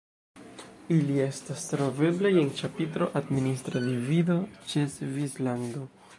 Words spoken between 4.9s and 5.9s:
"Svislando".